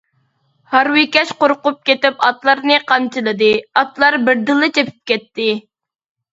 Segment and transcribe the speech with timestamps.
[0.75, 5.51] ھارۋىكەش قورقۇپ كېتىپ ئاتلارنى قامچىلىدى، ئاتلار بىردىنلا چېپىپ كەتتى.